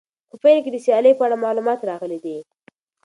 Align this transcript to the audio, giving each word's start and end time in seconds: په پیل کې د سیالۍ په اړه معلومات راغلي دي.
په 0.29 0.35
پیل 0.43 0.59
کې 0.63 0.71
د 0.73 0.77
سیالۍ 0.85 1.13
په 1.17 1.23
اړه 1.27 1.37
معلومات 1.45 1.79
راغلي 1.89 2.19
دي. 2.25 2.37